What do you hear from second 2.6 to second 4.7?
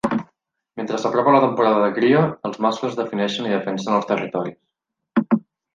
mascles defineixen i defensen els territoris.